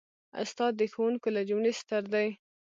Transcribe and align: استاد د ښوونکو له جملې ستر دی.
استاد 0.41 0.71
د 0.77 0.81
ښوونکو 0.91 1.27
له 1.35 1.41
جملې 1.49 1.71
ستر 1.81 2.03
دی. 2.13 2.27